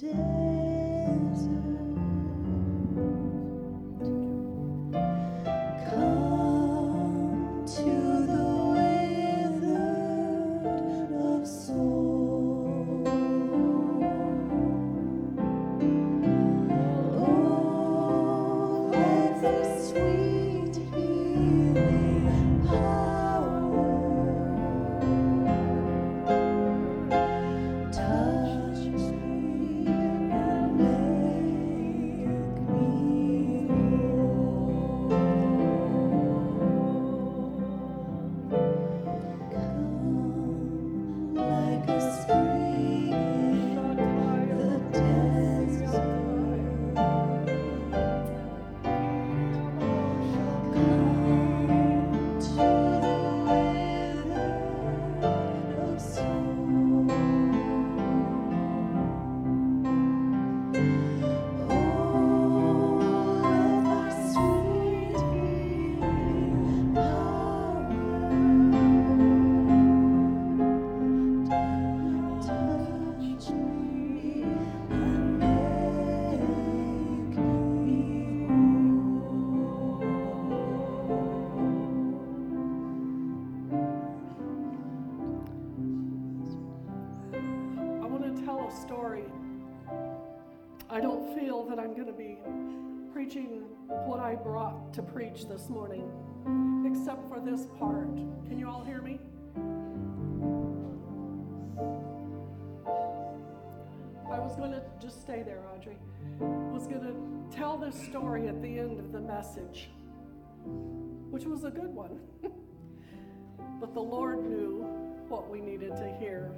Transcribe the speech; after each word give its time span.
to 0.00 0.47
preach 95.38 95.48
this 95.48 95.68
morning, 95.68 96.10
except 96.84 97.28
for 97.28 97.40
this 97.40 97.66
part. 97.78 98.16
Can 98.46 98.58
you 98.58 98.68
all 98.68 98.82
hear 98.84 99.00
me? 99.00 99.18
I 104.30 104.38
was 104.38 104.56
going 104.56 104.72
to 104.72 104.82
just 105.00 105.20
stay 105.20 105.42
there, 105.42 105.62
Audrey. 105.74 105.96
I 106.40 106.72
was 106.72 106.86
going 106.86 107.02
to 107.02 107.56
tell 107.56 107.76
this 107.76 107.94
story 107.94 108.48
at 108.48 108.60
the 108.62 108.78
end 108.78 108.98
of 108.98 109.12
the 109.12 109.20
message, 109.20 109.90
which 111.30 111.44
was 111.44 111.64
a 111.64 111.70
good 111.70 111.94
one. 111.94 112.18
but 113.80 113.94
the 113.94 114.00
Lord 114.00 114.44
knew 114.44 114.82
what 115.28 115.48
we 115.50 115.60
needed 115.60 115.94
to 115.96 116.16
hear. 116.18 116.50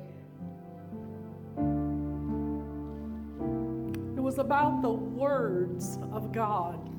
It 4.17 4.23
was 4.23 4.39
about 4.39 4.83
the 4.83 4.92
words 4.92 5.98
of 6.13 6.33
God 6.33 6.89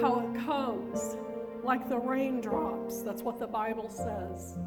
how 0.00 0.20
it 0.20 0.44
comes 0.44 1.16
like 1.62 1.88
the 1.88 1.98
raindrops. 1.98 3.02
That's 3.02 3.22
what 3.22 3.38
the 3.38 3.46
Bible 3.46 3.88
says. 3.88 4.58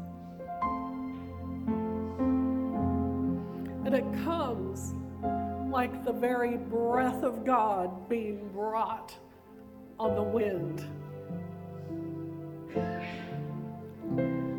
And 3.84 3.94
it 3.94 4.04
comes 4.24 4.94
like 5.70 6.04
the 6.04 6.12
very 6.12 6.56
breath 6.56 7.22
of 7.22 7.44
God 7.44 8.08
being 8.08 8.48
brought 8.52 9.14
on 9.98 10.14
the 10.14 10.22
wind. 10.22 10.84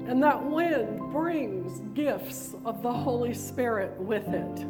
And 0.09 0.23
that 0.23 0.43
wind 0.43 1.11
brings 1.11 1.81
gifts 1.93 2.55
of 2.65 2.81
the 2.81 2.91
Holy 2.91 3.33
Spirit 3.33 3.99
with 3.99 4.27
it. 4.29 4.65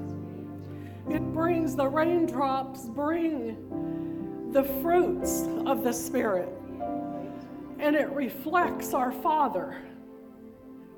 It 1.10 1.22
brings 1.34 1.76
the 1.76 1.88
raindrops, 1.88 2.90
bring 2.90 3.69
the 4.52 4.64
fruits 4.82 5.44
of 5.66 5.84
the 5.84 5.94
Spirit, 5.94 6.50
and 7.80 7.96
it 7.96 8.10
reflects 8.10 8.94
our 8.94 9.12
Father. 9.12 9.78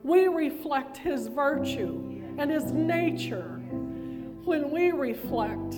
We 0.03 0.27
reflect 0.27 0.97
His 0.97 1.27
virtue 1.27 2.23
and 2.37 2.49
His 2.49 2.71
nature 2.71 3.59
when 4.43 4.71
we 4.71 4.91
reflect 4.91 5.75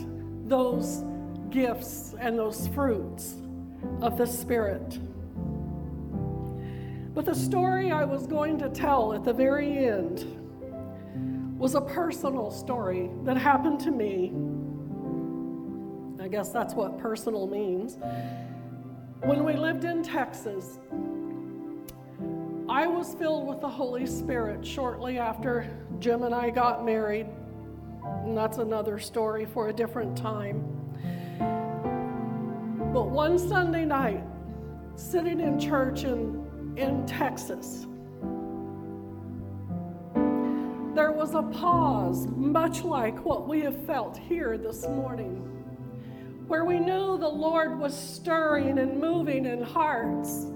those 0.48 1.04
gifts 1.50 2.14
and 2.20 2.38
those 2.38 2.68
fruits 2.70 3.36
of 4.02 4.18
the 4.18 4.26
Spirit. 4.28 5.00
But 7.14 7.26
the 7.26 7.36
story 7.36 7.92
I 7.92 8.06
was 8.06 8.28
going 8.28 8.58
to 8.60 8.70
tell 8.70 9.14
at 9.14 9.24
the 9.24 9.34
very 9.34 9.88
end 9.88 10.26
was 11.58 11.76
a 11.76 11.82
personal 11.82 12.52
story 12.52 13.10
that 13.24 13.38
happened 13.38 13.80
to 13.82 13.92
me 13.92 14.32
guess 16.34 16.50
that's 16.50 16.74
what 16.74 16.98
personal 16.98 17.46
means. 17.46 18.00
When 19.22 19.44
we 19.44 19.54
lived 19.54 19.84
in 19.84 20.02
Texas, 20.02 20.80
I 22.68 22.88
was 22.88 23.14
filled 23.14 23.48
with 23.48 23.62
the 23.62 23.70
Holy 23.70 24.08
Spirit 24.08 24.66
shortly 24.66 25.20
after 25.20 25.70
Jim 26.00 26.24
and 26.24 26.34
I 26.34 26.50
got 26.50 26.84
married. 26.84 27.28
And 28.24 28.36
that's 28.36 28.58
another 28.58 28.98
story 28.98 29.46
for 29.46 29.70
a 29.70 29.74
different 29.74 30.18
time. 30.18 30.64
But 32.92 33.12
one 33.12 33.38
Sunday 33.38 33.86
night, 33.86 34.24
sitting 34.96 35.40
in 35.40 35.60
church 35.60 36.04
in, 36.04 36.74
in 36.78 37.06
Texas, 37.06 37.86
there 40.96 41.12
was 41.12 41.36
a 41.36 41.44
pause, 41.44 42.26
much 42.36 42.84
like 42.84 43.24
what 43.24 43.48
we 43.48 43.62
have 43.62 43.86
felt 43.86 44.18
here 44.18 44.58
this 44.58 44.88
morning 44.88 45.53
where 46.48 46.66
we 46.66 46.80
knew 46.80 47.18
the 47.18 47.28
Lord 47.28 47.80
was 47.80 47.98
stirring 47.98 48.80
and 48.80 49.00
moving 49.00 49.46
in 49.46 49.62
hearts 49.62 50.48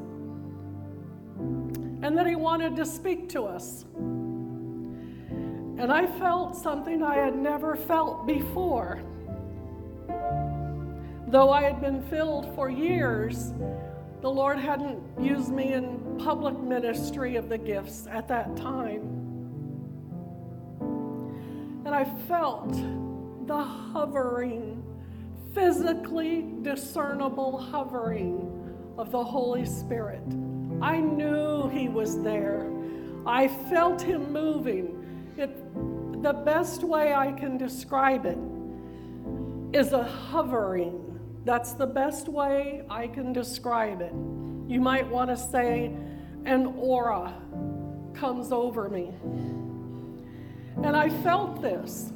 and 2.01 2.17
that 2.17 2.27
He 2.27 2.35
wanted 2.35 2.75
to 2.75 2.85
speak 2.85 3.29
to 3.29 3.43
us. 3.43 3.85
And 5.79 5.91
I 5.91 6.07
felt 6.19 6.55
something 6.55 7.03
I 7.03 7.15
had 7.15 7.35
never 7.35 7.75
felt 7.75 8.25
before. 8.25 9.01
Though 11.27 11.51
I 11.51 11.61
had 11.61 11.81
been 11.81 12.01
filled 12.03 12.53
for 12.55 12.69
years, 12.69 13.53
the 14.21 14.29
Lord 14.29 14.57
hadn't 14.57 15.01
used 15.21 15.51
me 15.51 15.73
in 15.73 16.17
public 16.17 16.59
ministry 16.59 17.35
of 17.35 17.49
the 17.49 17.57
gifts 17.57 18.07
at 18.09 18.27
that 18.29 18.55
time. 18.57 19.01
And 21.85 21.93
I 21.93 22.05
felt 22.27 22.73
the 23.45 23.63
hovering 23.63 24.83
physically 25.53 26.45
discernible 26.61 27.57
hovering 27.57 28.93
of 28.97 29.11
the 29.11 29.23
Holy 29.23 29.65
Spirit. 29.65 30.23
I 30.81 30.99
knew 30.99 31.69
He 31.69 31.89
was 31.89 32.21
there. 32.21 32.71
I 33.25 33.47
felt 33.47 34.01
Him 34.01 34.31
moving. 34.31 35.33
It, 35.37 35.55
the 36.21 36.33
best 36.33 36.83
way 36.83 37.13
I 37.13 37.31
can 37.31 37.57
describe 37.57 38.25
it 38.25 38.37
is 39.77 39.93
a 39.93 40.03
hovering. 40.03 41.03
That's 41.45 41.73
the 41.73 41.87
best 41.87 42.27
way 42.27 42.83
I 42.89 43.07
can 43.07 43.33
describe 43.33 44.01
it. 44.01 44.13
You 44.67 44.81
might 44.81 45.07
want 45.07 45.29
to 45.29 45.37
say, 45.37 45.95
an 46.45 46.73
aura 46.77 47.33
comes 48.13 48.51
over 48.51 48.89
me. 48.89 49.11
And 50.83 50.95
I 50.95 51.09
felt 51.21 51.61
this, 51.61 52.11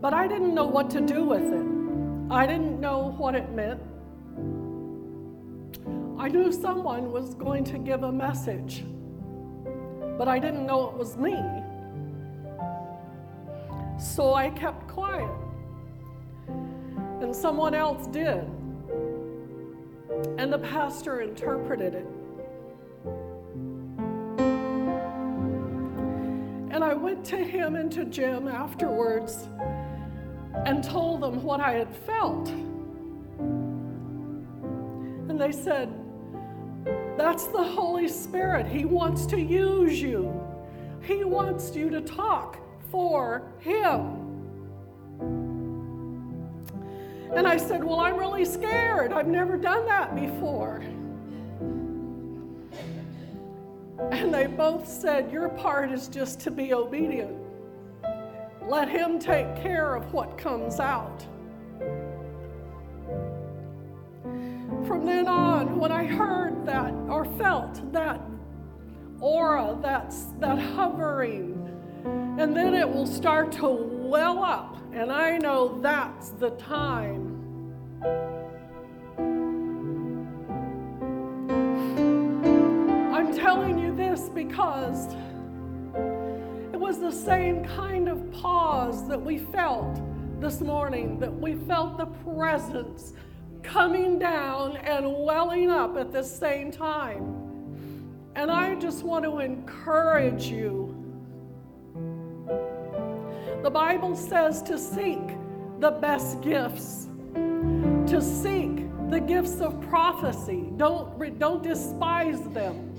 but 0.00 0.12
I 0.12 0.26
didn't 0.26 0.54
know 0.54 0.66
what 0.66 0.90
to 0.90 1.00
do 1.00 1.24
with 1.24 1.52
it. 1.52 1.73
I 2.30 2.46
didn't 2.46 2.80
know 2.80 3.14
what 3.18 3.34
it 3.34 3.50
meant. 3.52 3.80
I 6.18 6.28
knew 6.28 6.50
someone 6.50 7.12
was 7.12 7.34
going 7.34 7.64
to 7.64 7.78
give 7.78 8.02
a 8.02 8.10
message, 8.10 8.84
but 10.16 10.26
I 10.26 10.38
didn't 10.38 10.64
know 10.64 10.88
it 10.88 10.96
was 10.96 11.16
me. 11.18 11.36
So 13.98 14.34
I 14.34 14.50
kept 14.50 14.88
quiet. 14.88 15.30
And 17.20 17.34
someone 17.34 17.74
else 17.74 18.06
did. 18.06 18.44
And 20.38 20.52
the 20.52 20.58
pastor 20.58 21.20
interpreted 21.20 21.94
it. 21.94 22.06
And 26.70 26.82
I 26.82 26.94
went 26.94 27.24
to 27.26 27.36
him 27.36 27.76
and 27.76 27.92
to 27.92 28.04
Jim 28.04 28.48
afterwards 28.48 29.48
and 30.64 30.82
told 30.82 31.20
them 31.20 31.42
what 31.42 31.60
I 31.60 31.72
had 31.72 31.94
felt. 31.94 32.48
And 35.28 35.40
they 35.40 35.52
said, 35.52 35.92
That's 37.16 37.46
the 37.48 37.62
Holy 37.62 38.08
Spirit. 38.08 38.66
He 38.66 38.84
wants 38.84 39.26
to 39.26 39.40
use 39.40 40.00
you, 40.00 40.32
He 41.02 41.24
wants 41.24 41.74
you 41.76 41.90
to 41.90 42.00
talk 42.00 42.58
for 42.90 43.42
Him. 43.58 44.20
And 47.34 47.48
I 47.48 47.56
said, 47.56 47.82
Well, 47.82 48.00
I'm 48.00 48.16
really 48.16 48.44
scared. 48.44 49.12
I've 49.12 49.26
never 49.26 49.56
done 49.56 49.84
that 49.86 50.14
before. 50.14 50.82
And 54.10 54.32
they 54.32 54.46
both 54.46 54.88
said, 54.88 55.32
Your 55.32 55.48
part 55.48 55.90
is 55.90 56.08
just 56.08 56.40
to 56.40 56.50
be 56.50 56.72
obedient. 56.72 57.43
Let 58.66 58.88
Him 58.88 59.18
take 59.18 59.56
care 59.56 59.94
of 59.94 60.12
what 60.12 60.38
comes 60.38 60.80
out. 60.80 61.26
From 64.86 65.04
then 65.04 65.28
on, 65.28 65.78
when 65.78 65.92
I 65.92 66.04
heard 66.04 66.66
that 66.66 66.92
or 67.08 67.24
felt 67.24 67.92
that 67.92 68.20
aura, 69.20 69.78
that's 69.80 70.26
that 70.40 70.58
hovering, 70.58 71.70
and 72.38 72.56
then 72.56 72.74
it 72.74 72.88
will 72.88 73.06
start 73.06 73.52
to 73.52 73.68
well 73.68 74.42
up, 74.42 74.76
and 74.92 75.12
I 75.12 75.38
know 75.38 75.80
that's 75.80 76.30
the 76.30 76.50
time. 76.50 77.30
I'm 83.14 83.34
telling 83.34 83.78
you 83.78 83.94
this 83.94 84.28
because 84.28 85.14
was 86.84 86.98
the 86.98 87.10
same 87.10 87.64
kind 87.64 88.10
of 88.10 88.30
pause 88.30 89.08
that 89.08 89.18
we 89.18 89.38
felt 89.38 89.98
this 90.38 90.60
morning, 90.60 91.18
that 91.18 91.34
we 91.34 91.54
felt 91.54 91.96
the 91.96 92.04
presence 92.04 93.14
coming 93.62 94.18
down 94.18 94.76
and 94.76 95.10
welling 95.24 95.70
up 95.70 95.96
at 95.96 96.12
the 96.12 96.22
same 96.22 96.70
time. 96.70 97.22
And 98.34 98.50
I 98.50 98.74
just 98.74 99.02
want 99.02 99.24
to 99.24 99.38
encourage 99.38 100.48
you. 100.48 100.94
The 103.62 103.70
Bible 103.70 104.14
says 104.14 104.60
to 104.64 104.78
seek 104.78 105.26
the 105.80 105.92
best 105.92 106.42
gifts, 106.42 107.08
to 107.34 108.20
seek 108.20 108.84
the 109.08 109.20
gifts 109.20 109.62
of 109.62 109.80
prophecy. 109.88 110.68
Don't, 110.76 111.38
don't 111.38 111.62
despise 111.62 112.42
them. 112.48 112.94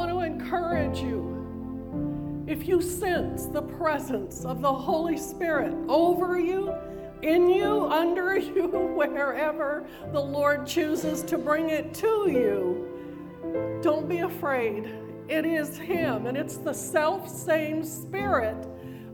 Want 0.00 0.10
to 0.10 0.20
encourage 0.20 1.00
you 1.00 2.46
if 2.46 2.66
you 2.66 2.80
sense 2.80 3.44
the 3.44 3.60
presence 3.60 4.46
of 4.46 4.62
the 4.62 4.72
Holy 4.72 5.18
Spirit 5.18 5.74
over 5.88 6.40
you, 6.40 6.74
in 7.20 7.50
you, 7.50 7.84
under 7.84 8.38
you, 8.38 8.66
wherever 8.96 9.86
the 10.10 10.20
Lord 10.20 10.66
chooses 10.66 11.22
to 11.24 11.36
bring 11.36 11.68
it 11.68 11.92
to 11.92 12.30
you, 12.30 13.78
don't 13.82 14.08
be 14.08 14.20
afraid. 14.20 14.88
It 15.28 15.44
is 15.44 15.76
Him, 15.76 16.26
and 16.26 16.34
it's 16.34 16.56
the 16.56 16.72
self 16.72 17.28
same 17.28 17.84
Spirit 17.84 18.56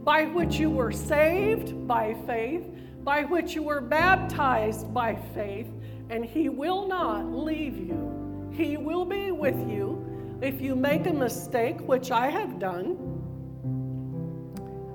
by 0.05 0.27
which 0.27 0.55
you 0.55 0.71
were 0.71 0.93
saved 0.93 1.89
by 1.89 2.15
faith, 2.29 2.65
by 3.03 3.25
which 3.25 3.57
you 3.57 3.65
were 3.65 3.81
baptized 3.81 4.95
by 4.95 5.17
faith, 5.35 5.67
and 6.11 6.25
He 6.25 6.49
will 6.49 6.87
not 6.87 7.27
leave 7.27 7.77
you. 7.77 8.53
He 8.53 8.77
will 8.77 9.05
be 9.05 9.33
with 9.33 9.59
you. 9.69 10.06
If 10.43 10.61
you 10.61 10.77
make 10.77 11.07
a 11.07 11.13
mistake, 11.13 11.81
which 11.81 12.11
I 12.11 12.29
have 12.29 12.59
done, 12.59 12.99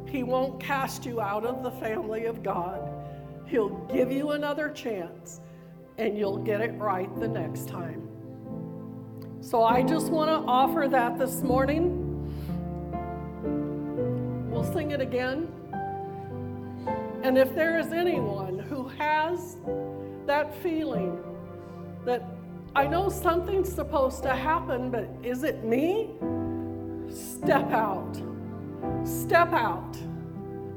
he 0.07 0.23
won't 0.23 0.59
cast 0.59 1.05
you 1.05 1.19
out 1.19 1.45
of 1.45 1.63
the 1.63 1.71
family 1.71 2.25
of 2.25 2.43
God. 2.43 2.87
He'll 3.47 3.77
give 3.87 4.11
you 4.11 4.31
another 4.31 4.69
chance 4.69 5.41
and 5.97 6.17
you'll 6.17 6.37
get 6.37 6.61
it 6.61 6.73
right 6.73 7.13
the 7.19 7.27
next 7.27 7.67
time. 7.67 8.07
So 9.41 9.63
I 9.63 9.81
just 9.81 10.11
want 10.11 10.29
to 10.29 10.47
offer 10.47 10.87
that 10.87 11.17
this 11.17 11.41
morning. 11.41 12.07
We'll 14.51 14.71
sing 14.71 14.91
it 14.91 15.01
again. 15.01 15.51
And 17.23 17.37
if 17.37 17.55
there 17.55 17.79
is 17.79 17.91
anyone 17.91 18.59
who 18.59 18.87
has 18.89 19.57
that 20.27 20.55
feeling 20.61 21.23
that 22.05 22.23
I 22.73 22.87
know 22.87 23.09
something's 23.09 23.71
supposed 23.71 24.23
to 24.23 24.33
happen, 24.33 24.91
but 24.91 25.09
is 25.23 25.43
it 25.43 25.65
me? 25.65 26.11
Step 27.09 27.69
out. 27.71 28.15
Step 29.03 29.51
out. 29.51 29.97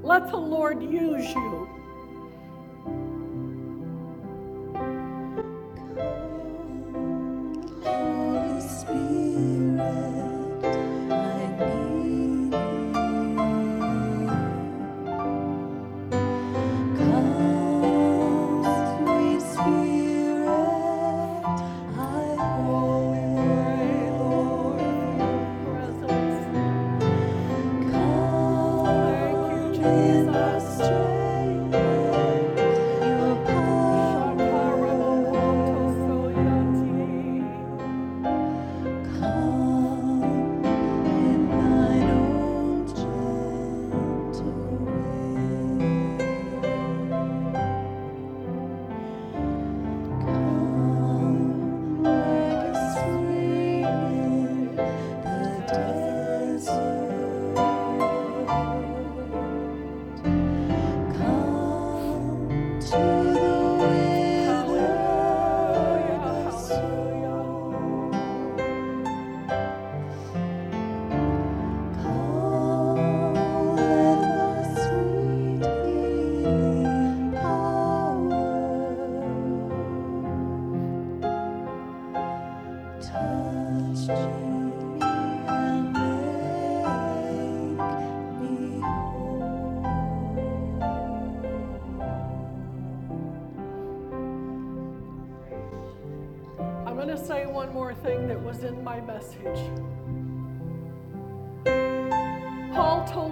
Let 0.02 0.28
the 0.28 0.36
Lord 0.36 0.82
use 0.82 1.28
you. 1.34 1.63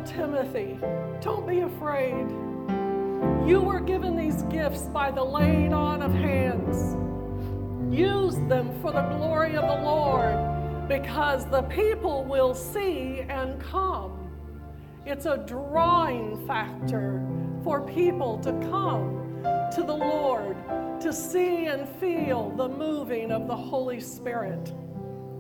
Timothy, 0.04 0.78
don't 1.20 1.46
be 1.46 1.60
afraid. 1.60 2.28
You 3.48 3.60
were 3.60 3.80
given 3.80 4.16
these 4.16 4.42
gifts 4.44 4.82
by 4.82 5.10
the 5.10 5.24
laying 5.24 5.72
on 5.72 6.02
of 6.02 6.12
hands. 6.12 6.96
Use 7.94 8.36
them 8.48 8.72
for 8.80 8.92
the 8.92 9.02
glory 9.02 9.56
of 9.56 9.62
the 9.62 9.84
Lord 9.84 10.88
because 10.88 11.46
the 11.46 11.62
people 11.62 12.24
will 12.24 12.54
see 12.54 13.20
and 13.28 13.60
come. 13.60 14.30
It's 15.06 15.26
a 15.26 15.38
drawing 15.38 16.46
factor 16.46 17.24
for 17.64 17.80
people 17.80 18.38
to 18.40 18.52
come 18.70 19.42
to 19.74 19.82
the 19.82 19.96
Lord 19.96 20.56
to 21.00 21.12
see 21.12 21.66
and 21.66 21.88
feel 22.00 22.50
the 22.50 22.68
moving 22.68 23.32
of 23.32 23.46
the 23.46 23.56
Holy 23.56 24.00
Spirit. 24.00 24.72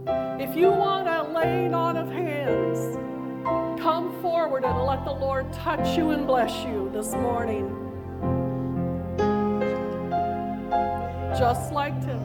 If 0.06 0.56
you 0.56 0.70
want 0.70 1.08
a 1.08 1.32
laying 1.32 1.74
on 1.74 1.96
of 1.96 2.10
hands, 2.10 2.98
Come 3.82 4.22
forward 4.22 4.64
and 4.64 4.86
let 4.86 5.04
the 5.04 5.10
Lord 5.10 5.52
touch 5.52 5.96
you 5.96 6.10
and 6.10 6.24
bless 6.24 6.64
you 6.64 6.88
this 6.94 7.12
morning. 7.14 7.68
Just 11.36 11.72
like 11.72 12.00
Timothy. 12.00 12.21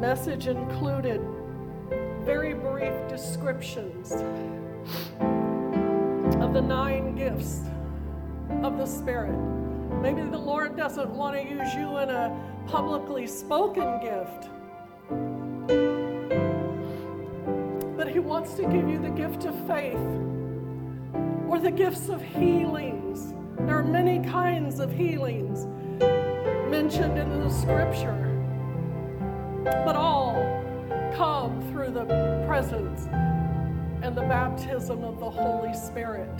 Message 0.00 0.46
included 0.46 1.20
very 2.24 2.54
brief 2.54 2.94
descriptions 3.06 4.12
of 6.40 6.54
the 6.54 6.60
nine 6.62 7.14
gifts 7.14 7.60
of 8.62 8.78
the 8.78 8.86
Spirit. 8.86 9.36
Maybe 10.00 10.22
the 10.22 10.38
Lord 10.38 10.74
doesn't 10.74 11.10
want 11.10 11.36
to 11.36 11.42
use 11.42 11.74
you 11.74 11.98
in 11.98 12.08
a 12.08 12.34
publicly 12.66 13.26
spoken 13.26 14.00
gift, 14.00 14.48
but 17.94 18.08
He 18.08 18.20
wants 18.20 18.54
to 18.54 18.62
give 18.62 18.88
you 18.88 18.98
the 18.98 19.10
gift 19.10 19.44
of 19.44 19.54
faith 19.66 19.98
or 21.46 21.58
the 21.58 21.70
gifts 21.70 22.08
of 22.08 22.22
healings. 22.22 23.34
There 23.58 23.76
are 23.76 23.84
many 23.84 24.26
kinds 24.26 24.80
of 24.80 24.90
healings 24.90 25.66
mentioned 26.70 27.18
in 27.18 27.40
the 27.42 27.50
scripture 27.50 28.29
but 29.64 29.96
all 29.96 30.34
come 31.14 31.60
through 31.70 31.90
the 31.90 32.04
presence 32.46 33.06
and 34.02 34.16
the 34.16 34.22
baptism 34.22 35.04
of 35.04 35.20
the 35.20 35.30
Holy 35.30 35.74
Spirit. 35.74 36.34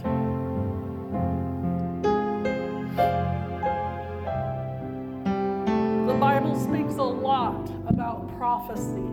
The 6.07 6.17
Bible 6.19 6.59
speaks 6.59 6.95
a 6.95 7.03
lot 7.03 7.71
about 7.87 8.35
prophecy. 8.37 9.07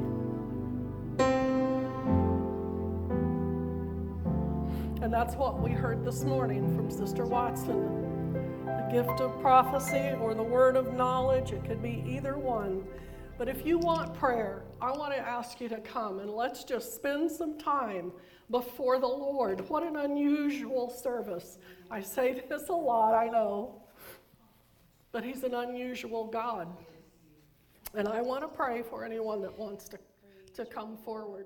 And 5.01 5.13
that's 5.13 5.35
what 5.35 5.61
we 5.61 5.71
heard 5.71 6.03
this 6.03 6.23
morning 6.23 6.75
from 6.75 6.89
Sister 6.89 7.25
Watson. 7.25 8.63
The 8.65 8.89
gift 8.91 9.21
of 9.21 9.39
prophecy 9.41 10.13
or 10.21 10.33
the 10.33 10.43
word 10.43 10.75
of 10.75 10.93
knowledge, 10.93 11.51
it 11.51 11.63
could 11.65 11.81
be 11.81 12.03
either 12.07 12.37
one. 12.37 12.83
But 13.37 13.47
if 13.47 13.67
you 13.67 13.77
want 13.77 14.15
prayer, 14.15 14.63
I 14.81 14.91
want 14.91 15.13
to 15.13 15.19
ask 15.19 15.61
you 15.61 15.69
to 15.69 15.77
come 15.77 16.19
and 16.19 16.31
let's 16.31 16.63
just 16.63 16.95
spend 16.95 17.29
some 17.29 17.59
time 17.59 18.11
before 18.49 18.99
the 18.99 19.07
Lord. 19.07 19.69
What 19.69 19.83
an 19.83 19.95
unusual 19.95 20.89
service. 20.89 21.59
I 21.91 22.01
say 22.01 22.43
this 22.49 22.69
a 22.69 22.73
lot, 22.73 23.13
I 23.13 23.27
know, 23.27 23.83
but 25.11 25.23
He's 25.23 25.43
an 25.43 25.53
unusual 25.53 26.25
God. 26.25 26.67
And 27.93 28.07
I 28.07 28.21
want 28.21 28.41
to 28.41 28.47
pray 28.47 28.81
for 28.81 29.05
anyone 29.05 29.41
that 29.43 29.57
wants 29.57 29.87
to, 29.89 29.99
to 30.55 30.65
come 30.65 30.97
forward. 30.97 31.45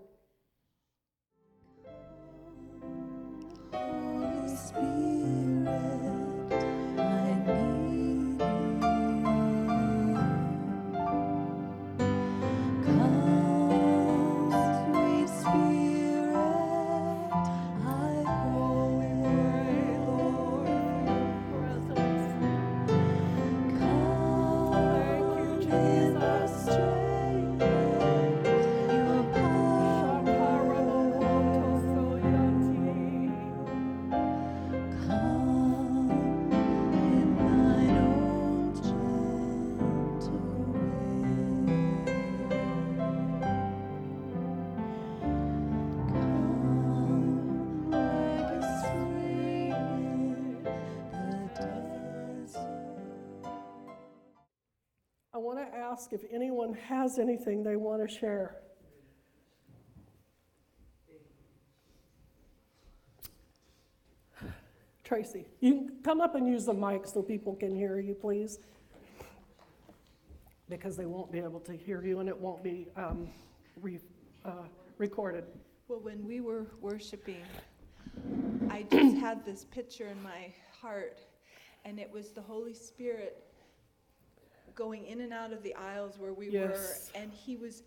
Ask 56.01 56.13
if 56.13 56.21
anyone 56.31 56.73
has 56.73 57.19
anything 57.19 57.63
they 57.63 57.75
want 57.75 58.01
to 58.01 58.11
share. 58.11 58.55
Tracy, 65.03 65.45
you 65.59 65.73
can 65.73 65.91
come 66.03 66.21
up 66.21 66.33
and 66.33 66.47
use 66.47 66.65
the 66.65 66.73
mic 66.73 67.05
so 67.05 67.21
people 67.21 67.53
can 67.55 67.75
hear 67.75 67.99
you, 67.99 68.15
please. 68.15 68.57
Because 70.69 70.97
they 70.97 71.05
won't 71.05 71.31
be 71.31 71.39
able 71.39 71.59
to 71.59 71.73
hear 71.73 72.03
you 72.03 72.19
and 72.19 72.29
it 72.29 72.37
won't 72.37 72.63
be 72.63 72.87
um, 72.95 73.29
re, 73.79 73.99
uh, 74.43 74.63
recorded. 74.97 75.43
Well, 75.87 75.99
when 75.99 76.25
we 76.25 76.39
were 76.39 76.65
worshiping, 76.79 77.43
I 78.71 78.85
just 78.89 79.17
had 79.17 79.45
this 79.45 79.65
picture 79.65 80.07
in 80.07 80.23
my 80.23 80.51
heart, 80.81 81.19
and 81.85 81.99
it 81.99 82.09
was 82.11 82.29
the 82.29 82.41
Holy 82.41 82.73
Spirit 82.73 83.50
going 84.81 85.05
in 85.05 85.21
and 85.21 85.31
out 85.31 85.53
of 85.53 85.61
the 85.61 85.75
aisles 85.75 86.17
where 86.17 86.33
we 86.33 86.49
yes. 86.49 87.11
were, 87.13 87.21
and 87.21 87.31
he 87.31 87.55
was 87.55 87.83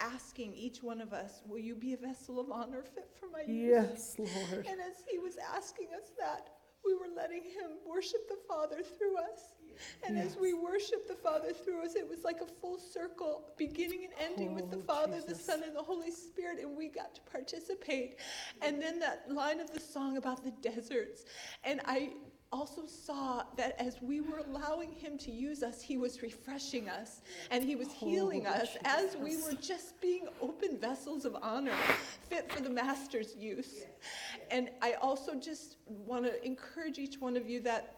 asking 0.00 0.54
each 0.54 0.82
one 0.82 1.00
of 1.02 1.12
us, 1.12 1.42
Will 1.46 1.58
you 1.58 1.74
be 1.74 1.92
a 1.92 1.96
vessel 1.98 2.40
of 2.40 2.50
honor 2.50 2.82
fit 2.82 3.10
for 3.20 3.28
my 3.30 3.42
use? 3.42 4.16
Yes, 4.16 4.16
Lord. 4.18 4.66
And 4.66 4.80
as 4.80 5.04
he 5.10 5.18
was 5.18 5.36
asking 5.54 5.88
us 5.94 6.10
that, 6.18 6.48
we 6.86 6.94
were 6.94 7.14
letting 7.14 7.42
him 7.42 7.72
worship 7.86 8.28
the 8.28 8.38
Father 8.48 8.76
through 8.82 9.18
us. 9.18 9.52
And 10.06 10.16
yes. 10.16 10.28
as 10.28 10.36
we 10.38 10.54
worship 10.54 11.06
the 11.06 11.14
Father 11.14 11.52
through 11.52 11.84
us, 11.84 11.94
it 11.94 12.08
was 12.08 12.24
like 12.24 12.40
a 12.40 12.46
full 12.46 12.78
circle, 12.78 13.44
beginning 13.58 14.04
and 14.04 14.30
ending 14.30 14.50
oh, 14.52 14.54
with 14.54 14.70
the 14.70 14.78
oh, 14.78 14.92
Father, 14.92 15.20
Jesus. 15.20 15.38
the 15.38 15.52
Son, 15.52 15.62
and 15.64 15.76
the 15.76 15.82
Holy 15.82 16.10
Spirit, 16.10 16.58
and 16.60 16.76
we 16.76 16.88
got 16.88 17.14
to 17.14 17.20
participate. 17.30 18.16
And 18.62 18.80
then 18.80 18.98
that 19.00 19.26
line 19.28 19.60
of 19.60 19.72
the 19.72 19.80
song 19.80 20.16
about 20.16 20.42
the 20.42 20.52
deserts. 20.62 21.26
And 21.62 21.80
I 21.84 22.12
also 22.52 22.86
saw 22.86 23.42
that 23.56 23.76
as 23.78 24.00
we 24.00 24.20
were 24.20 24.38
allowing 24.38 24.92
him 24.92 25.18
to 25.18 25.30
use 25.30 25.62
us, 25.62 25.82
he 25.82 25.96
was 25.96 26.22
refreshing 26.22 26.88
us 26.88 27.20
and 27.50 27.62
he 27.62 27.76
was 27.76 27.88
healing 27.92 28.46
oh, 28.46 28.52
us 28.52 28.76
as 28.84 29.16
we 29.16 29.36
were 29.42 29.52
just 29.52 30.00
being 30.00 30.26
open 30.40 30.78
vessels 30.78 31.24
of 31.24 31.36
honor, 31.42 31.74
fit 32.28 32.50
for 32.50 32.62
the 32.62 32.70
master's 32.70 33.34
use. 33.36 33.84
And 34.50 34.70
I 34.80 34.94
also 34.94 35.34
just 35.34 35.76
want 35.86 36.24
to 36.24 36.44
encourage 36.44 36.98
each 36.98 37.20
one 37.20 37.36
of 37.36 37.48
you 37.48 37.60
that 37.60 37.94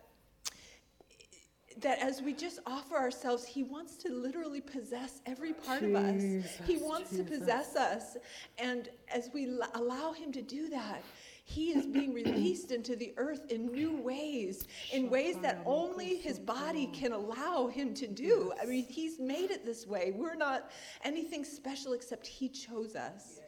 that 1.78 2.00
as 2.00 2.20
we 2.20 2.32
just 2.32 2.58
offer 2.66 2.96
ourselves, 2.96 3.46
He 3.46 3.62
wants 3.62 3.96
to 3.98 4.12
literally 4.12 4.60
possess 4.60 5.20
every 5.24 5.52
part 5.52 5.80
Jesus, 5.80 6.56
of 6.56 6.60
us. 6.60 6.66
He 6.66 6.76
wants 6.76 7.10
Jesus. 7.10 7.30
to 7.30 7.38
possess 7.38 7.76
us. 7.76 8.16
And 8.58 8.88
as 9.08 9.30
we 9.32 9.48
allow 9.74 10.12
Him 10.12 10.32
to 10.32 10.42
do 10.42 10.68
that, 10.70 11.02
he 11.50 11.70
is 11.70 11.84
being 11.84 12.14
released 12.14 12.70
into 12.70 12.94
the 12.94 13.12
earth 13.16 13.50
in 13.50 13.66
new 13.72 13.96
ways, 13.96 14.68
in 14.92 15.10
ways 15.10 15.36
that 15.38 15.60
only 15.66 16.16
his 16.16 16.38
body 16.38 16.86
can 16.92 17.12
allow 17.12 17.66
him 17.66 17.92
to 17.94 18.06
do. 18.06 18.52
I 18.62 18.66
mean, 18.66 18.86
he's 18.88 19.18
made 19.18 19.50
it 19.50 19.64
this 19.64 19.84
way. 19.84 20.12
We're 20.14 20.36
not 20.36 20.70
anything 21.02 21.44
special 21.44 21.92
except 21.92 22.24
he 22.24 22.48
chose 22.48 22.94
us. 22.94 23.40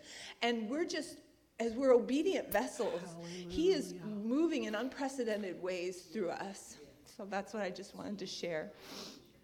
And 0.43 0.69
we're 0.69 0.85
just 0.85 1.19
as 1.61 1.75
we're 1.75 1.93
obedient 1.93 2.51
vessels, 2.51 3.03
He 3.49 3.71
is 3.71 3.95
moving 4.05 4.65
in 4.65 4.75
unprecedented 4.75 5.63
ways 5.63 6.09
through 6.13 6.31
us. 6.31 6.79
So 7.05 7.25
that's 7.25 7.55
what 7.55 7.63
I 7.63 7.71
just 7.71 7.95
wanted 7.95 8.19
to 8.19 8.27
share. 8.27 8.73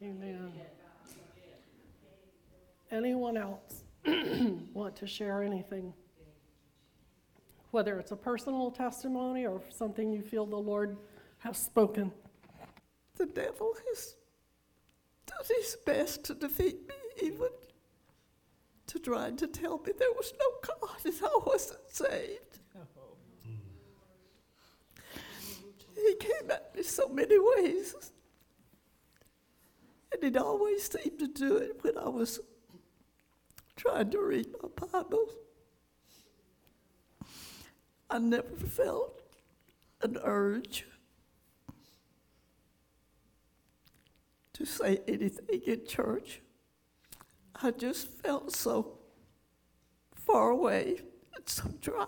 Amen. 0.03 0.53
Anyone 2.91 3.37
else 3.37 3.85
want 4.75 4.97
to 4.97 5.07
share 5.07 5.45
anything? 5.45 5.93
Whether 7.71 7.99
it's 7.99 8.13
a 8.13 8.17
personal 8.17 8.71
testimony 8.71 9.47
or 9.47 9.61
something 9.71 10.13
you 10.13 10.23
feel 10.23 10.47
the 10.47 10.57
Lord 10.57 10.97
has 11.39 11.59
spoken. 11.59 12.13
The 13.17 13.27
devil 13.27 13.75
has 13.89 14.17
done 15.27 15.57
his 15.57 15.77
best 15.85 16.25
to 16.25 16.35
defeat 16.35 16.89
me, 16.89 16.95
even 17.29 17.49
to 18.87 18.99
try 18.99 19.31
to 19.31 19.47
tell 19.47 19.79
me 19.79 19.93
there 19.99 20.13
was 20.13 20.33
no 20.39 20.75
God 20.79 20.97
and 21.05 21.15
I 21.23 21.39
wasn't 21.47 21.91
saved. 21.91 22.61
He 25.95 26.15
came 26.15 26.51
at 26.51 26.75
me 26.75 26.83
so 26.83 27.09
many 27.09 27.37
ways. 27.39 27.95
And 30.13 30.23
he'd 30.23 30.37
always 30.37 30.89
seem 30.89 31.19
to 31.19 31.29
do 31.29 31.57
it 31.57 31.79
when 31.83 31.99
I 31.99 32.09
was 32.09 32.41
trying 33.77 34.11
to 34.11 34.21
read 34.21 34.47
my 34.63 34.69
Bible. 34.87 35.29
I 38.11 38.19
never 38.19 38.57
felt 38.57 39.21
an 40.03 40.19
urge 40.25 40.87
to 44.55 44.65
say 44.65 45.00
anything 45.07 45.61
in 45.67 45.87
church. 45.87 46.41
I 47.62 47.71
just 47.71 48.09
felt 48.09 48.55
so 48.55 48.99
far 50.15 50.50
away 50.50 51.00
and 51.37 51.49
so 51.49 51.69
dry. 51.81 52.07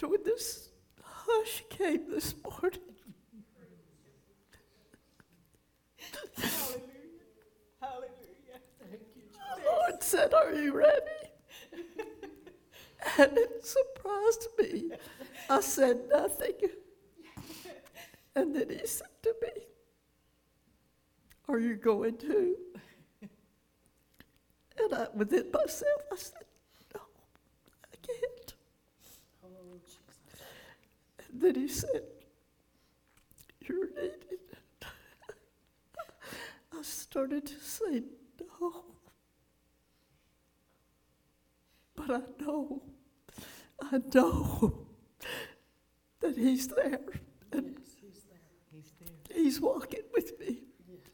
And 0.00 0.10
when 0.10 0.22
this 0.24 0.70
hush 1.00 1.62
came 1.70 2.10
this 2.10 2.34
morning, 2.42 2.80
hallelujah 7.80 8.10
thank 8.80 9.00
you 9.14 9.22
the 9.32 9.70
Lord 9.70 10.02
said, 10.02 10.34
Are 10.34 10.52
you 10.52 10.74
ready? 10.74 11.21
And 13.18 13.36
it 13.36 13.64
surprised 13.64 14.46
me. 14.58 14.90
I 15.50 15.60
said 15.60 16.00
nothing. 16.10 16.54
And 18.34 18.56
then 18.56 18.70
he 18.70 18.86
said 18.86 19.08
to 19.22 19.34
me, 19.42 19.48
Are 21.48 21.58
you 21.58 21.76
going 21.76 22.16
to? 22.18 22.56
And 24.78 24.94
I, 24.94 25.06
within 25.14 25.50
myself, 25.52 26.02
I 26.10 26.16
said, 26.16 26.44
No, 26.94 27.00
I 27.84 27.96
can't. 28.06 28.54
And 31.28 31.40
then 31.40 31.54
he 31.54 31.68
said, 31.68 32.02
You're 33.60 33.88
needed. 33.88 34.40
I 34.82 34.86
started 36.82 37.46
to 37.46 37.60
say 37.60 38.02
no. 38.60 38.84
But 41.94 42.10
I 42.10 42.20
know, 42.42 42.82
I 43.90 44.00
know 44.14 44.78
that 46.20 46.36
he's 46.36 46.68
there. 46.68 47.00
And 47.52 47.76
he's 49.34 49.60
walking 49.60 50.02
with 50.14 50.38
me. 50.40 50.58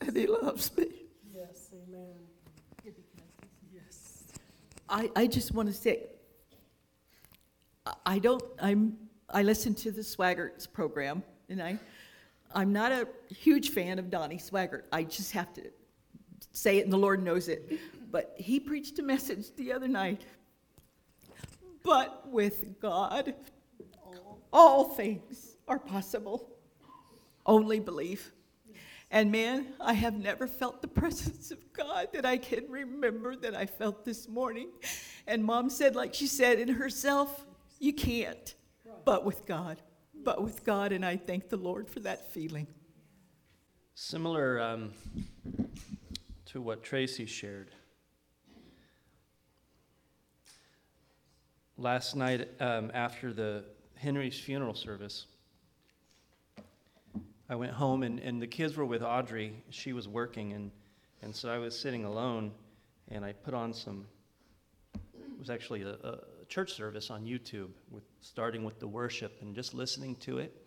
And 0.00 0.16
he 0.16 0.26
loves 0.26 0.76
me. 0.76 0.86
Yes, 1.34 1.70
amen. 1.72 2.14
Yes. 3.72 4.24
I, 4.88 5.10
I 5.16 5.26
just 5.26 5.52
want 5.52 5.68
to 5.68 5.74
say, 5.74 6.04
I- 7.86 7.94
I 8.06 8.18
don't, 8.18 8.42
I'm, 8.60 8.96
I 9.30 9.42
listen 9.42 9.74
to 9.76 9.90
the 9.90 10.02
Swaggarts 10.02 10.70
program, 10.70 11.22
and 11.48 11.62
I, 11.62 11.78
I'm 12.54 12.72
not 12.72 12.92
a 12.92 13.08
huge 13.28 13.70
fan 13.70 13.98
of 13.98 14.10
Donnie 14.10 14.38
Swaggart. 14.38 14.82
I 14.92 15.02
just 15.04 15.32
have 15.32 15.52
to 15.54 15.62
say 16.52 16.78
it, 16.78 16.84
and 16.84 16.92
the 16.92 16.98
Lord 16.98 17.22
knows 17.22 17.48
it. 17.48 17.78
But 18.10 18.34
he 18.38 18.58
preached 18.60 18.98
a 18.98 19.02
message 19.02 19.54
the 19.56 19.72
other 19.72 19.88
night. 19.88 20.22
But 21.82 22.28
with 22.28 22.80
God, 22.80 23.34
all 24.52 24.84
things 24.90 25.56
are 25.66 25.78
possible. 25.78 26.50
Only 27.46 27.80
believe. 27.80 28.32
And 29.10 29.32
man, 29.32 29.68
I 29.80 29.94
have 29.94 30.14
never 30.14 30.46
felt 30.46 30.82
the 30.82 30.88
presence 30.88 31.50
of 31.50 31.72
God 31.72 32.08
that 32.12 32.26
I 32.26 32.36
can 32.36 32.68
remember 32.68 33.36
that 33.36 33.54
I 33.54 33.64
felt 33.64 34.04
this 34.04 34.28
morning. 34.28 34.68
And 35.26 35.42
mom 35.44 35.70
said, 35.70 35.96
like 35.96 36.12
she 36.12 36.26
said 36.26 36.58
in 36.58 36.68
herself, 36.68 37.46
you 37.78 37.94
can't, 37.94 38.54
but 39.04 39.24
with 39.24 39.46
God, 39.46 39.80
but 40.24 40.42
with 40.42 40.62
God. 40.64 40.92
And 40.92 41.06
I 41.06 41.16
thank 41.16 41.48
the 41.48 41.56
Lord 41.56 41.88
for 41.88 42.00
that 42.00 42.30
feeling. 42.32 42.66
Similar 43.94 44.60
um, 44.60 44.92
to 46.46 46.60
what 46.60 46.82
Tracy 46.82 47.24
shared. 47.24 47.70
Last 51.80 52.16
night, 52.16 52.48
um, 52.58 52.90
after 52.92 53.32
the 53.32 53.64
Henry's 53.94 54.36
funeral 54.36 54.74
service, 54.74 55.26
I 57.48 57.54
went 57.54 57.70
home 57.70 58.02
and, 58.02 58.18
and 58.18 58.42
the 58.42 58.48
kids 58.48 58.76
were 58.76 58.84
with 58.84 59.00
Audrey. 59.00 59.62
She 59.70 59.92
was 59.92 60.08
working, 60.08 60.54
and, 60.54 60.72
and 61.22 61.32
so 61.32 61.48
I 61.48 61.58
was 61.58 61.78
sitting 61.78 62.04
alone, 62.04 62.50
and 63.12 63.24
I 63.24 63.32
put 63.32 63.54
on 63.54 63.72
some. 63.72 64.06
It 64.92 65.38
was 65.38 65.50
actually 65.50 65.82
a, 65.82 65.90
a 65.92 66.44
church 66.48 66.72
service 66.72 67.10
on 67.10 67.24
YouTube, 67.24 67.70
with 67.92 68.02
starting 68.22 68.64
with 68.64 68.80
the 68.80 68.88
worship 68.88 69.38
and 69.40 69.54
just 69.54 69.72
listening 69.72 70.16
to 70.16 70.38
it. 70.38 70.66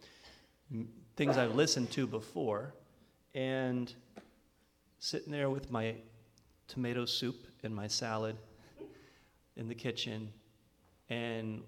Things 1.17 1.37
I've 1.37 1.55
listened 1.55 1.91
to 1.91 2.07
before, 2.07 2.73
and 3.35 3.93
sitting 4.99 5.33
there 5.33 5.49
with 5.49 5.69
my 5.69 5.95
tomato 6.69 7.03
soup 7.03 7.47
and 7.63 7.75
my 7.75 7.87
salad 7.87 8.37
in 9.57 9.67
the 9.67 9.75
kitchen, 9.75 10.31
and 11.11 11.61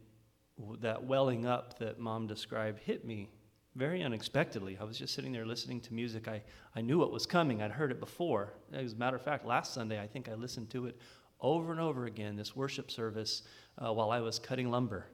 that 0.79 1.03
welling 1.03 1.45
up 1.45 1.77
that 1.77 1.99
mom 1.99 2.25
described 2.25 2.79
hit 2.79 3.05
me 3.05 3.29
very 3.75 4.01
unexpectedly. 4.01 4.77
I 4.79 4.85
was 4.85 4.97
just 4.97 5.13
sitting 5.13 5.33
there 5.33 5.45
listening 5.45 5.81
to 5.81 5.93
music. 5.93 6.29
I, 6.29 6.41
I 6.75 6.81
knew 6.81 6.97
what 6.97 7.11
was 7.11 7.25
coming, 7.25 7.61
I'd 7.61 7.71
heard 7.71 7.91
it 7.91 7.99
before. 7.99 8.53
As 8.71 8.93
a 8.93 8.95
matter 8.95 9.17
of 9.17 9.21
fact, 9.21 9.45
last 9.45 9.73
Sunday, 9.73 10.01
I 10.01 10.07
think 10.07 10.29
I 10.29 10.35
listened 10.35 10.69
to 10.71 10.85
it 10.85 10.97
over 11.41 11.71
and 11.71 11.81
over 11.81 12.05
again, 12.05 12.37
this 12.37 12.55
worship 12.55 12.89
service, 12.89 13.41
uh, 13.77 13.91
while 13.91 14.11
I 14.11 14.21
was 14.21 14.39
cutting 14.39 14.71
lumber 14.71 15.07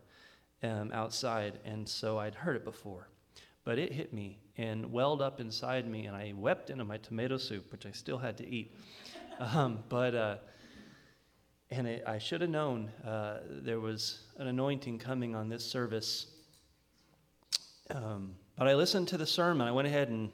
um, 0.62 0.92
outside, 0.94 1.58
and 1.66 1.88
so 1.90 2.20
I'd 2.20 2.36
heard 2.36 2.56
it 2.56 2.64
before. 2.64 3.10
But 3.64 3.80
it 3.80 3.92
hit 3.92 4.14
me 4.14 4.40
and 4.58 4.92
welled 4.92 5.24
up 5.24 5.40
inside 5.40 5.90
me, 5.90 6.06
and 6.06 6.16
I 6.16 6.34
wept 6.36 6.70
into 6.70 6.86
my 6.86 6.98
tomato 6.98 7.38
soup, 7.38 7.72
which 7.72 7.88
I 7.88 7.92
still 7.92 8.20
had 8.20 8.38
to 8.38 8.48
eat. 8.48 8.76
Um, 9.42 9.80
but 9.88 10.16
uh, 10.16 10.36
and 11.72 11.88
it, 11.88 12.04
I 12.08 12.18
should 12.18 12.42
have 12.42 12.50
known 12.50 12.90
uh, 13.06 13.40
there 13.48 13.80
was 13.80 14.20
an 14.38 14.48
anointing 14.48 15.00
coming 15.00 15.36
on 15.36 15.50
this 15.50 15.66
service. 15.66 16.28
Um, 17.92 18.36
but 18.58 18.68
I 18.68 18.76
listened 18.76 19.08
to 19.10 19.18
the 19.18 19.26
sermon. 19.26 19.68
I 19.68 19.72
went 19.72 19.88
ahead 19.88 20.10
and 20.10 20.32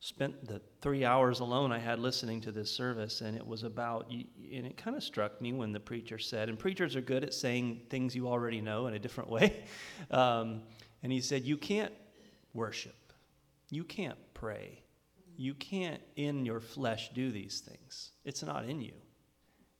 spent 0.00 0.46
the 0.46 0.60
three 0.80 1.04
hours 1.04 1.40
alone 1.40 1.72
I 1.72 1.78
had 1.78 1.98
listening 1.98 2.40
to 2.42 2.52
this 2.52 2.70
service, 2.70 3.20
and 3.22 3.36
it 3.36 3.46
was 3.46 3.62
about, 3.62 4.10
and 4.10 4.66
it 4.66 4.76
kind 4.76 4.96
of 4.96 5.02
struck 5.02 5.40
me 5.40 5.52
when 5.52 5.72
the 5.72 5.80
preacher 5.80 6.18
said, 6.18 6.48
and 6.48 6.58
preachers 6.58 6.94
are 6.96 7.00
good 7.00 7.24
at 7.24 7.32
saying 7.32 7.82
things 7.88 8.14
you 8.14 8.28
already 8.28 8.60
know 8.60 8.86
in 8.86 8.94
a 8.94 8.98
different 8.98 9.30
way. 9.30 9.64
Um, 10.10 10.62
and 11.02 11.10
he 11.10 11.20
said, 11.20 11.44
You 11.44 11.56
can't 11.56 11.92
worship, 12.52 13.12
you 13.70 13.82
can't 13.82 14.18
pray, 14.34 14.82
you 15.36 15.54
can't 15.54 16.00
in 16.16 16.44
your 16.44 16.60
flesh 16.60 17.10
do 17.14 17.30
these 17.30 17.60
things. 17.60 18.12
It's 18.24 18.42
not 18.42 18.66
in 18.66 18.80
you. 18.80 18.92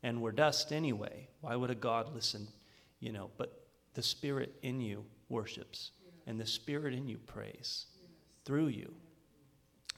And 0.07 0.23
we're 0.23 0.31
dust 0.31 0.73
anyway. 0.73 1.29
Why 1.41 1.57
would 1.57 1.71
a 1.71 1.75
God 1.75 2.15
listen? 2.15 2.47
You 3.01 3.11
know, 3.11 3.31
but 3.37 3.67
the 3.95 4.03
Spirit 4.03 4.55
in 4.63 4.81
you 4.81 5.05
worships, 5.29 5.91
and 6.29 6.39
the 6.39 6.47
Spirit 6.47 6.95
in 6.95 7.09
you 7.09 7.19
prays 7.19 7.87
through 8.45 8.69
you 8.69 8.95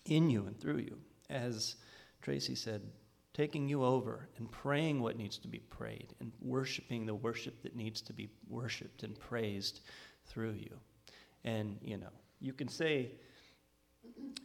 in 0.07 0.31
you 0.31 0.47
and 0.47 0.59
through 0.59 0.79
you. 0.79 0.97
As 1.29 1.77
Tracy 2.23 2.55
said, 2.55 2.81
taking 3.35 3.69
you 3.69 3.85
over 3.85 4.29
and 4.39 4.51
praying 4.51 5.03
what 5.03 5.19
needs 5.19 5.37
to 5.39 5.49
be 5.49 5.59
prayed 5.59 6.15
and 6.21 6.33
worshiping 6.41 7.05
the 7.05 7.15
worship 7.15 7.63
that 7.63 7.77
needs 7.77 8.01
to 8.01 8.15
be 8.15 8.31
worshiped 8.49 9.03
and 9.03 9.19
praised 9.21 9.81
through 10.25 10.53
you. 10.53 10.75
And, 11.45 11.77
you 11.83 11.99
know, 11.99 12.13
you 12.41 12.55
can 12.55 12.69
say, 12.69 13.13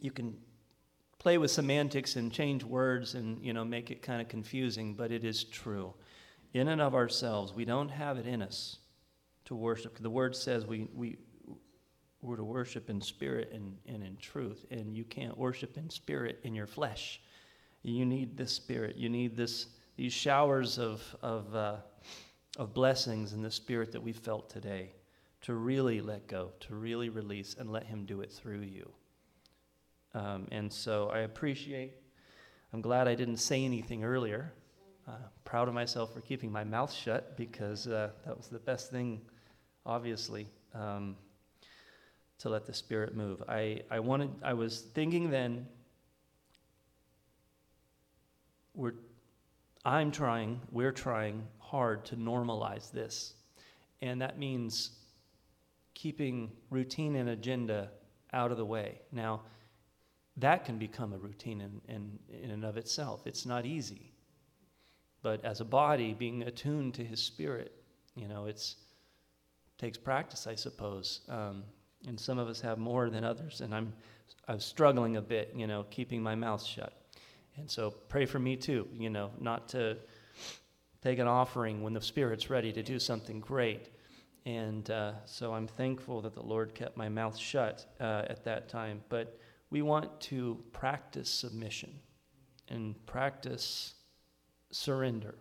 you 0.02 0.10
can 0.10 0.36
play 1.24 1.38
with 1.38 1.50
semantics 1.50 2.16
and 2.16 2.30
change 2.30 2.62
words 2.62 3.14
and, 3.14 3.42
you 3.42 3.54
know, 3.54 3.64
make 3.64 3.90
it 3.90 4.02
kind 4.02 4.20
of 4.20 4.28
confusing, 4.28 4.92
but 4.92 5.10
it 5.10 5.24
is 5.24 5.44
true. 5.44 5.94
In 6.52 6.68
and 6.68 6.82
of 6.82 6.94
ourselves, 6.94 7.54
we 7.54 7.64
don't 7.64 7.88
have 7.88 8.18
it 8.18 8.26
in 8.26 8.42
us 8.42 8.76
to 9.46 9.54
worship. 9.54 9.96
The 9.98 10.10
word 10.10 10.36
says 10.36 10.66
we, 10.66 10.86
we, 10.94 11.16
we're 12.20 12.36
to 12.36 12.44
worship 12.44 12.90
in 12.90 13.00
spirit 13.00 13.52
and, 13.54 13.74
and 13.86 14.02
in 14.02 14.18
truth. 14.18 14.66
And 14.70 14.94
you 14.94 15.02
can't 15.02 15.34
worship 15.38 15.78
in 15.78 15.88
spirit 15.88 16.40
in 16.42 16.54
your 16.54 16.66
flesh. 16.66 17.22
You 17.82 18.04
need 18.04 18.36
this 18.36 18.52
spirit. 18.52 18.96
You 18.96 19.08
need 19.08 19.34
this 19.34 19.68
these 19.96 20.12
showers 20.12 20.78
of 20.78 21.02
of 21.22 21.54
uh, 21.54 21.76
of 22.58 22.74
blessings 22.74 23.32
in 23.32 23.40
the 23.42 23.50
spirit 23.50 23.92
that 23.92 24.02
we 24.02 24.12
felt 24.12 24.50
today 24.50 24.92
to 25.42 25.54
really 25.54 26.00
let 26.00 26.26
go, 26.26 26.52
to 26.60 26.74
really 26.74 27.08
release, 27.08 27.56
and 27.58 27.70
let 27.70 27.84
Him 27.84 28.04
do 28.04 28.20
it 28.20 28.32
through 28.32 28.60
you. 28.60 28.90
Um, 30.14 30.46
and 30.52 30.72
so 30.72 31.10
I 31.10 31.20
appreciate. 31.20 31.94
I'm 32.72 32.80
glad 32.80 33.08
I 33.08 33.14
didn't 33.14 33.38
say 33.38 33.64
anything 33.64 34.04
earlier. 34.04 34.52
Uh, 35.06 35.12
proud 35.44 35.68
of 35.68 35.74
myself 35.74 36.14
for 36.14 36.20
keeping 36.20 36.50
my 36.50 36.64
mouth 36.64 36.92
shut 36.92 37.36
because 37.36 37.86
uh, 37.86 38.10
that 38.24 38.36
was 38.36 38.48
the 38.48 38.58
best 38.58 38.90
thing, 38.90 39.20
obviously. 39.84 40.46
Um, 40.74 41.16
to 42.38 42.48
let 42.48 42.66
the 42.66 42.74
Spirit 42.74 43.16
move. 43.16 43.42
I, 43.48 43.82
I 43.90 44.00
wanted, 44.00 44.30
I 44.42 44.54
was 44.54 44.80
thinking 44.80 45.30
then, 45.30 45.66
we're, 48.74 48.94
I'm 49.84 50.10
trying, 50.10 50.60
we're 50.70 50.92
trying 50.92 51.46
hard 51.58 52.04
to 52.06 52.16
normalize 52.16 52.90
this. 52.90 53.34
And 54.02 54.20
that 54.20 54.38
means 54.38 54.90
keeping 55.94 56.50
routine 56.70 57.16
and 57.16 57.30
agenda 57.30 57.90
out 58.32 58.50
of 58.50 58.58
the 58.58 58.64
way. 58.66 59.00
Now, 59.12 59.42
that 60.36 60.64
can 60.64 60.78
become 60.78 61.12
a 61.12 61.18
routine 61.18 61.60
in, 61.60 61.80
in, 61.88 62.18
in 62.42 62.50
and 62.50 62.64
of 62.64 62.76
itself. 62.76 63.26
It's 63.26 63.46
not 63.46 63.64
easy. 63.66 64.12
But 65.22 65.44
as 65.44 65.60
a 65.60 65.64
body, 65.64 66.12
being 66.12 66.42
attuned 66.42 66.94
to 66.94 67.04
his 67.04 67.20
spirit, 67.20 67.72
you 68.14 68.28
know, 68.28 68.46
it's 68.46 68.76
takes 69.78 69.98
practice, 69.98 70.46
I 70.46 70.54
suppose. 70.54 71.20
Um, 71.28 71.64
and 72.06 72.18
some 72.18 72.38
of 72.38 72.48
us 72.48 72.60
have 72.60 72.78
more 72.78 73.10
than 73.10 73.24
others. 73.24 73.60
And 73.60 73.74
I'm, 73.74 73.92
I'm 74.46 74.60
struggling 74.60 75.16
a 75.16 75.22
bit, 75.22 75.52
you 75.56 75.66
know, 75.66 75.84
keeping 75.90 76.22
my 76.22 76.34
mouth 76.34 76.62
shut. 76.62 76.92
And 77.56 77.70
so 77.70 77.90
pray 78.08 78.26
for 78.26 78.38
me 78.38 78.56
too, 78.56 78.86
you 78.96 79.10
know, 79.10 79.30
not 79.40 79.68
to 79.70 79.96
take 81.02 81.18
an 81.18 81.26
offering 81.26 81.82
when 81.82 81.92
the 81.92 82.00
Spirit's 82.00 82.50
ready 82.50 82.72
to 82.72 82.82
do 82.82 82.98
something 82.98 83.40
great. 83.40 83.88
And 84.46 84.90
uh, 84.90 85.12
so 85.24 85.54
I'm 85.54 85.66
thankful 85.66 86.20
that 86.22 86.34
the 86.34 86.42
Lord 86.42 86.74
kept 86.74 86.96
my 86.96 87.08
mouth 87.08 87.36
shut 87.36 87.86
uh, 88.00 88.24
at 88.28 88.44
that 88.44 88.68
time. 88.68 89.02
But 89.08 89.38
we 89.74 89.82
want 89.82 90.20
to 90.20 90.62
practice 90.70 91.28
submission 91.28 91.92
and 92.68 92.94
practice 93.06 93.94
surrender 94.70 95.34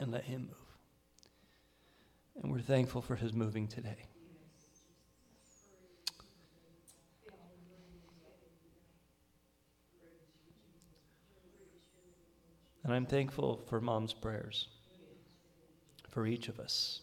and 0.00 0.10
let 0.10 0.24
Him 0.24 0.48
move. 0.48 2.42
And 2.42 2.50
we're 2.50 2.58
thankful 2.58 3.00
for 3.00 3.14
His 3.14 3.32
moving 3.32 3.68
today. 3.68 4.06
And 12.82 12.92
I'm 12.92 13.06
thankful 13.06 13.62
for 13.68 13.80
mom's 13.80 14.14
prayers 14.14 14.66
for 16.08 16.26
each 16.26 16.48
of 16.48 16.58
us. 16.58 17.02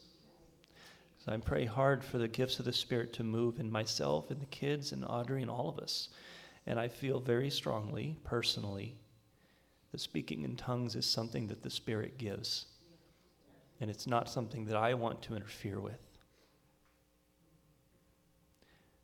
So 1.26 1.32
I 1.34 1.38
pray 1.38 1.66
hard 1.66 2.04
for 2.04 2.20
the 2.20 2.28
gifts 2.28 2.60
of 2.60 2.66
the 2.66 2.74
Spirit 2.74 3.12
to 3.14 3.24
move 3.24 3.60
in 3.60 3.72
myself 3.72 4.30
and 4.30 4.40
the 4.40 4.46
kids 4.46 4.92
and 4.92 5.04
Audrey 5.04 5.42
and 5.42 5.50
all 5.50 5.70
of 5.70 5.80
us. 5.80 6.10
And 6.68 6.80
I 6.80 6.88
feel 6.88 7.20
very 7.20 7.50
strongly, 7.50 8.16
personally, 8.24 8.96
that 9.92 10.02
speaking 10.02 10.44
in 10.44 10.56
tongues 10.56 10.96
is 10.96 11.06
something 11.08 11.48
that 11.48 11.64
the 11.64 11.70
Spirit 11.72 12.20
gives. 12.20 12.68
And 13.82 13.90
it's 13.90 14.06
not 14.06 14.30
something 14.30 14.66
that 14.66 14.76
I 14.76 14.94
want 14.94 15.24
to 15.24 15.36
interfere 15.36 15.80
with. 15.80 16.00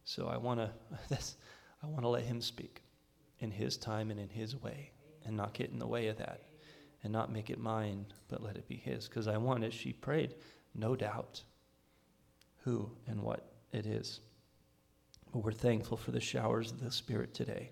So 0.03 0.27
I 0.27 0.37
want 0.37 0.59
to 0.59 0.69
I 1.83 1.87
want 1.87 2.03
to 2.03 2.09
let 2.09 2.23
him 2.23 2.41
speak 2.41 2.83
in 3.39 3.49
his 3.49 3.77
time 3.77 4.11
and 4.11 4.19
in 4.19 4.29
his 4.29 4.55
way 4.61 4.91
and 5.25 5.35
not 5.35 5.53
get 5.53 5.71
in 5.71 5.79
the 5.79 5.87
way 5.87 6.07
of 6.07 6.17
that 6.17 6.43
and 7.03 7.11
not 7.11 7.31
make 7.31 7.49
it 7.49 7.59
mine, 7.59 8.05
but 8.27 8.43
let 8.43 8.57
it 8.57 8.67
be 8.67 8.75
his 8.75 9.07
because 9.07 9.27
I 9.27 9.37
want 9.37 9.63
as 9.63 9.73
she 9.73 9.91
prayed, 9.91 10.35
no 10.75 10.95
doubt 10.95 11.41
who 12.63 12.89
and 13.07 13.21
what 13.21 13.51
it 13.71 13.85
is. 13.85 14.19
But 15.31 15.43
we're 15.43 15.51
thankful 15.51 15.97
for 15.97 16.11
the 16.11 16.19
showers 16.19 16.71
of 16.71 16.81
the 16.81 16.91
Spirit 16.91 17.33
today. 17.33 17.71